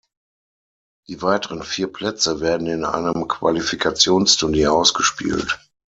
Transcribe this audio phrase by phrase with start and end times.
[1.09, 5.59] Die weiteren vier Plätze werden in einem Qualifikationsturnier ausgespielt.